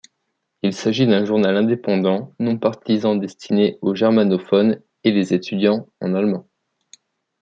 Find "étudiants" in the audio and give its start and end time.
5.35-5.87